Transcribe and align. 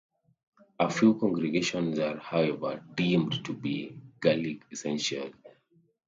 A 0.79 0.89
few 0.89 1.13
congregations 1.19 1.99
are, 1.99 2.17
however, 2.17 2.83
deemed 2.95 3.45
to 3.45 3.53
be 3.53 3.99
'Gaelic 4.19 4.63
essential'. 4.71 5.29